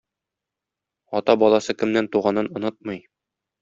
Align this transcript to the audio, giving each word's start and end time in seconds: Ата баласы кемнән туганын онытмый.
Ата 1.21 1.37
баласы 1.45 1.79
кемнән 1.85 2.11
туганын 2.17 2.53
онытмый. 2.59 3.05